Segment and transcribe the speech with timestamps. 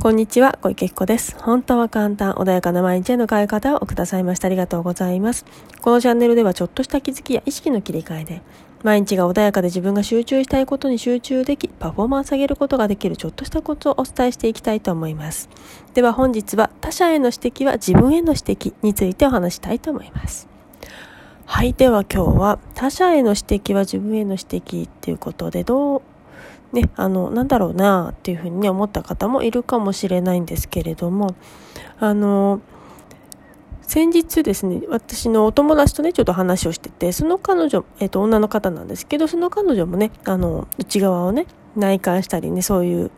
[0.00, 1.36] こんにちは、小池子です。
[1.40, 4.46] 本当は簡単、穏やかな毎日への変え方をくださいました。
[4.46, 5.44] ありがとうございます。
[5.82, 8.42] このチャンネルではちょっとした気づきや意識の切り替えで、
[8.84, 15.48] 毎日が穏やかで自分が集中したいことに集中でき、パフォーマンス上げることができるちょっとしたコツをお伝えしていきたいと思います。
[15.94, 20.48] では本日は、他者への指摘は自分への指摘についてお話したいと思います。
[21.44, 21.72] はい。
[21.72, 26.02] では今日は、他者への指摘は自分への指摘っていうことで、どう
[26.72, 31.34] ね、あの、なんだろうなっていうふうにね、思った方もいるかもしれないんですけれども、
[31.98, 32.60] あの、
[33.82, 43.10] 先日ですね、私のお友達とね、ちょっと話をしてて、その彼女、えっ、ー、と、女の方なんですけど、その彼女もね、あの、内側をね、内観したりね、そういう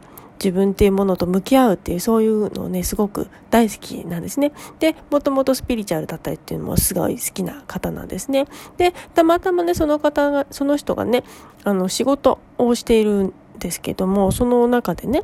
[0.42, 4.52] 自分っていうものと向き合うっていう、そういうのをね、すごく大好きなんですね。
[4.78, 8.46] で、もともとスピリチュアルだったりっていうのもすごい好きな方なんですね。
[8.78, 11.24] で、たまたまね、その方が、その人がね、
[11.64, 15.22] あの、仕事をしているですけども、その中でね、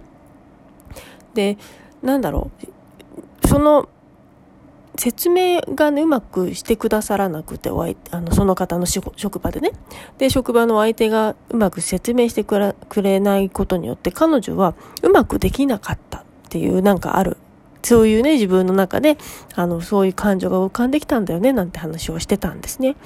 [1.34, 1.58] で、
[2.02, 2.50] なんだろ
[3.42, 3.88] う、その、
[4.98, 9.72] 説明がね、うまくしてくださらなくて、お相あのその方の職場でね。
[10.18, 17.36] で、職場の相手がうまく説明してくれないことによって、彼女はうまくできなかったっていうなんかある。
[17.82, 19.16] そういうね、自分の中で、
[19.54, 22.96] あの、そういう感情が浮かんできたんだよね、なんて話をしてたんですね。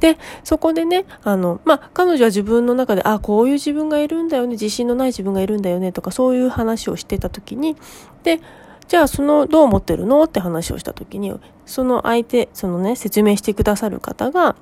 [0.00, 7.76] で、そこでね、あの、まあ、彼女は自分の中で、あ、こういう自分がいるんだよね、自信のない自分がいるんだよね、とか、そういう話をしてた時に、
[8.22, 8.40] で、
[8.86, 11.34] じゃあ、その、どう思ってるのって話をした時に、
[11.66, 14.56] その相手、そのね、説明してくださる方が、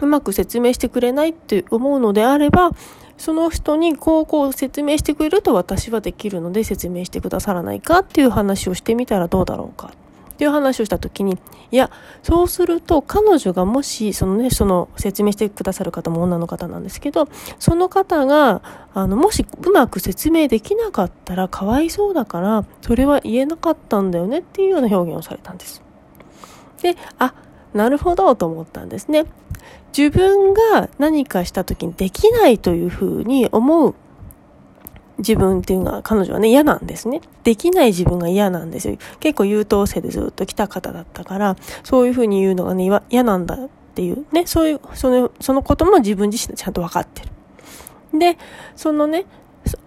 [0.00, 2.70] うまく説明してくれないって思うのであれば、
[3.16, 9.92] その人にこうこう説明してくれると私はできるので説明してくださらないかっていう話をしてみたらどうだろうか。
[10.36, 11.38] っていう話をした時に、
[11.70, 11.90] いや、
[12.22, 17.26] そうすると彼女がもし、そのね、その説明してくださる方も女の方なんですけど、
[17.58, 18.60] その方が、
[18.92, 25.82] あの、もしうまく説明できなかったらかわいそうだから、それは言えなかったんだよねっていうような表現をされたんです。
[26.82, 27.32] で、あ、
[27.72, 29.24] なるほどと思ったんですね。
[29.96, 33.94] 自分が何かした時にできないというふうに思う
[35.18, 37.20] 自分っていうのは彼女はね嫌なんですね。
[37.44, 38.96] できない自分が嫌なんですよ。
[39.20, 47.22] 結構優等生でずっと来た方だったから、そういうふうに言うのがね嫌なんだっていうね、そういう、その、そのことも自分自身でちゃんと分かって
[48.12, 48.18] る。
[48.18, 48.36] で、
[48.76, 49.24] そのね、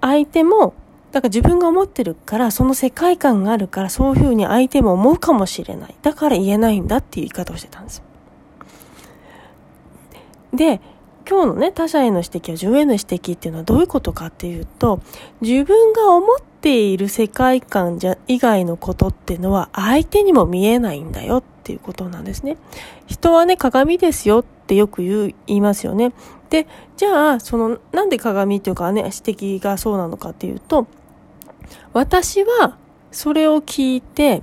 [0.02, 0.74] 相手も、
[1.12, 5.96] だから自分が思ってるから、その世界観があるから、そういうふうに相手も思うかもしれない。
[6.02, 8.04] だから言えないんだっていう言い方をしてたんですよ。
[10.56, 10.82] で、
[11.30, 15.00] 今日のね、他者への指摘や自分への指摘っていうのはどういうことかっていうと、
[15.42, 22.58] 自分が思っている世界観じゃ以外のことっていうのは相手にも見えないんだよっていうことなんですね。
[23.06, 26.14] 人はね、鏡ですよってよく言う、言いますよね。
[26.50, 26.66] で、
[26.98, 30.88] じゃあ、その、なんで鏡っていうかね、指摘がそうなのかっていうと、
[31.94, 32.76] 私は
[33.12, 34.42] それを聞いて、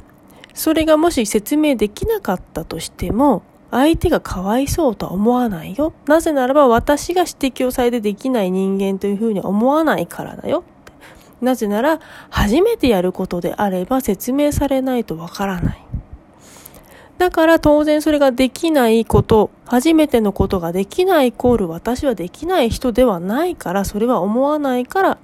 [0.54, 5.92] それがもし説明できなかったとしても、相手がかわいそうとは思わないよ。
[6.06, 10.64] なぜならば私が指摘をされてできない人間というふうに思わないからだよ。
[11.40, 12.00] なぜなら
[12.30, 15.78] 初めてやることであれば説明されないとわからない。
[17.18, 25.18] だから当然それができないこと、初めてのことができないイコール私はできない人ではないから、それは思わないから、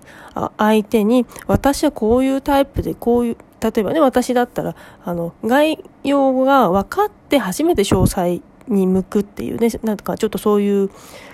[0.56, 10.90] 相手に私はこういうタイプでこういう例えばね、私だったら、あの、概要が分かって初めて詳細に向くっていうね、なんかちょっとそういう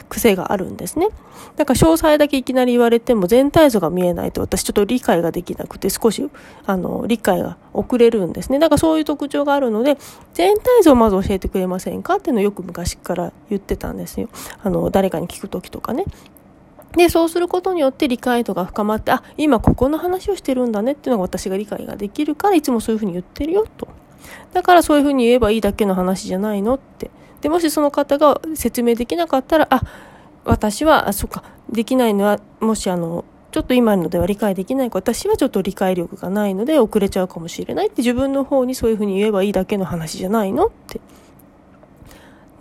[0.08, 1.08] 癖があるんですね。
[1.56, 6.28] だから詳細だけいきなり言われても全体像が見えないと私ちょっと理解ができなくて少し、
[6.66, 8.58] あの、理解が遅れるんですね。
[8.58, 9.98] だからそういう特徴があるので、
[10.34, 14.28] 全体像をまず教えてくれませんかっていうのをよく昔から言ってたんですよ。
[14.62, 16.04] あの、誰かに聞くときとかね。
[16.96, 23.88] で、そうすることによって理解度が深まって、あ、今ここの話をしてるんだねっていうのが私が理解ができるから、いつもそういうふうに言ってるよと。
[24.52, 27.10] だからそういうふうに言えばいいだけの話じゃないのって。
[27.40, 29.82] で、もしその方が説明できなかったら、あ、
[30.44, 41.00] 私は、あ、そっか、できないのは、もしあの、ちょっと今のでは理解できない私はちょっと理解力がないので遅れちゃうかもしれないって自分の方にそういうふうに言えばいいだけの話じゃないのって。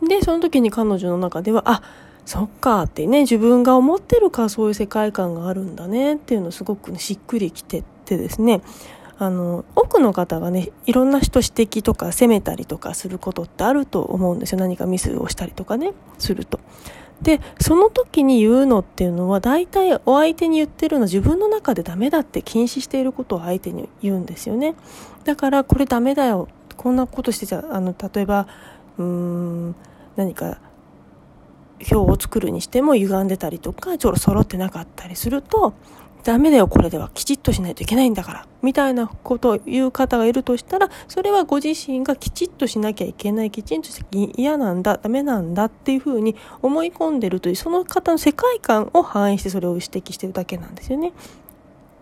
[0.08, 1.82] で、その時に彼女の中では、あ、
[2.26, 8.62] そっかってね、自分が思ってるかそういう世界観があるんだねっていうのすごく、しっくりきてってですね、
[9.20, 14.60] あの、多くの方がね、いろんな人指摘とか責めたりとかすることってあると思うんですよ。
[14.60, 16.60] 何かミスをしたりとかね、すると。
[17.22, 24.76] で、その時に言うのっていうのは、大体お相手に言ってるのは自分の中でダメだって禁止していることを相手に言うんですよね。
[25.24, 26.48] だから、これダメだよ。
[26.76, 28.48] こんなことしてちゃ、あの、例えば、
[29.00, 29.76] うーん、
[30.16, 30.60] 何か
[31.80, 35.74] 表を作るにしても歪んでたりとかちょろ揃ってなかったりすると
[36.28, 37.10] ダメだよ、これでは。
[37.14, 45.66] きちっとしないといけないんだから、みたいなことを言う方がいるとしたら、それはご自身がきちっとしなきゃいけない、きちんとして嫌なんだ、ダメなんだ。
[45.66, 51.14] っていうふうに思い込んでるという、その方の世界観を反映してそれを指摘してるだけなんですよね。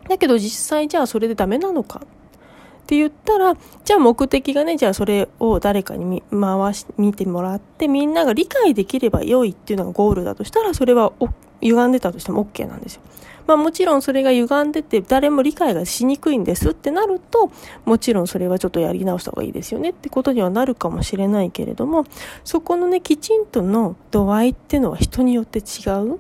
[0.10, 2.02] だけど実際じゃあそれでダメなのか。
[2.02, 11.14] って言ったら、じゃあ目的がね、じゃあそれを誰かに回し、見てもらって、みんなが理解できれば良いっていうのがゴールだとしたら、それは
[11.62, 13.02] 歪んでたとしても OK なんですよ。
[13.48, 17.52] まあもちろんそれが歪んでて誰も理解がしにくいんですってなると、
[17.86, 22.06] もちろんそれはちょっとやり直した方がいいですよねってことにはなるかもしれないけれども、
[22.44, 26.20] そこのね、きちんとの度合いっていうのは人によって違う。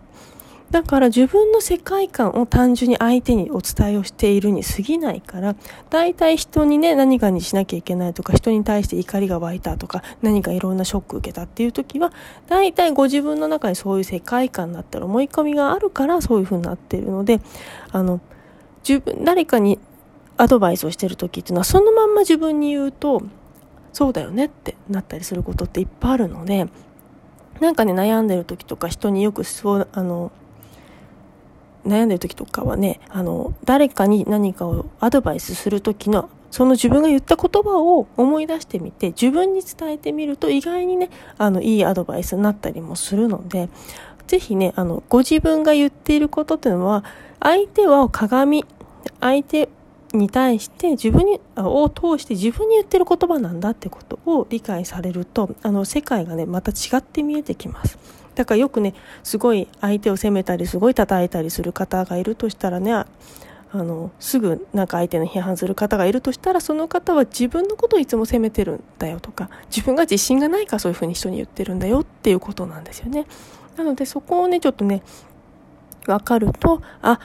[0.72, 5.56] だから自分の世界観を単純に相手にお伝えをしているに過ぎないから、
[5.90, 12.12] 大体人にね、何かにしなきゃいけないとか、人に対して怒りが湧いたとか、何かいろんなショック受けたっていう時は、
[12.48, 17.42] 大体ご自分の中にそういう世界観だったら思い込みがあるからそういう風になっているので、
[17.92, 18.20] あの、
[18.88, 19.80] 自分、誰かに
[20.38, 23.22] アドバイスをしてる時っていうのは、そのまんま自分に言うと、
[23.94, 26.68] そうだよねってなったりすることっていっぱいあるので、
[27.62, 30.32] なんかね、悩んでる時とか人によくそう、あの、
[31.86, 43.70] 悩んでる時とかはね、あの、誰かに何かをアドバイスする時の、その自分が言った言葉を思い出してみて、自分に伝えてみると意外にね、あの、いいアドバイスになったりもするので、
[44.28, 47.04] ぜひね、あの、ご自分が言っていることっていうのは、
[47.40, 48.66] 相手は鏡、
[49.20, 49.70] 相手
[50.14, 57.98] に対して自分に、を通して自分に言ってる言葉なんだってことを理解されると、あの、世界がね、また違って見えてきます。
[58.36, 58.94] だからよくね、
[59.24, 63.06] すごい相手を責めたり、すごい叩いたりする方がいるとしたらね、あ
[63.74, 73.26] の、すぐなんか相手の批判する方がいるとしたら、その方は自分のことをいつも責めてるんだよとか、自分が自信がないかそういうふうに人に言ってるんだよっていうことなんですよね。
[73.78, 75.02] なのでそこをね、ちょっとね、
[76.08, 77.20] わかると、あ、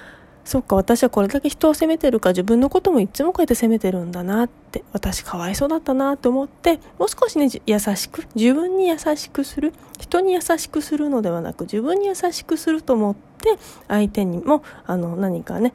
[0.44, 13.58] そっか、私はこれだけ人を責めてるか、自分のこともいつもこうやって責めてるんだなって、私かわいそうだったなって思って、もう少しね、優しく、自分に優しくする、人に優しくするのではなく、自分に優しくすると思って、
[13.88, 15.72] 相手にも、あの、何かね、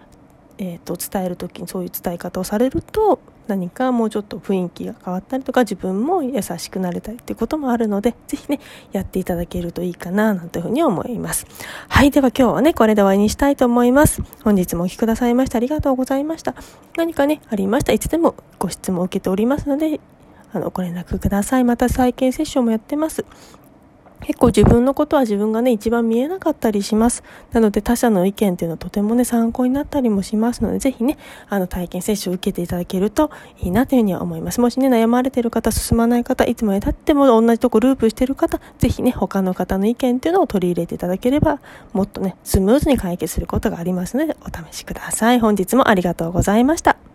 [0.57, 8.59] えっ、ー、と、伝える時にそういう伝え方をされると、何かもうちょっと雰囲気が変わったりとか自分も優しくなれたりっていうこともあるのでぜひね
[8.91, 11.45] やっていただけるといいかななんていうふうに思います。
[11.87, 14.23] はいでは今日はねこれで終わりにしたいと思います。
[14.43, 16.55] 本日もお聴きくださいましてありがとうございました。
[16.97, 19.99] 何かねありましたいつでもご質問を受けておりますので
[20.51, 21.63] あのご連絡ください。
[21.63, 23.25] また再建セッションもやってます。
[24.25, 27.23] 結構自分のことは自分がね、一番見えなかったりします。
[27.51, 33.29] なので他者の意見っていうのはとてもね、参考になったりもしますので、ぜひね、あの体験接種を受けていただけると
[33.61, 34.59] いいなというふうには思います。
[34.61, 41.59] もしね、悩まれてる方、進まない方、いつまで経っても同じとこループしてる方、ぜひね、他の方の意見っていうのを取り入れていただければ、
[41.93, 45.39] もっとね、スムーズに解決することがありますので、お試しください。
[45.39, 47.14] 本日もありがとうございました。